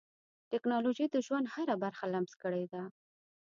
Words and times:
ټکنالوجي 0.51 1.05
د 1.11 1.15
ژوند 1.25 1.45
هره 1.53 1.75
برخه 1.83 2.03
لمس 2.13 2.33
کړې 2.41 2.63
ده. 2.73 2.81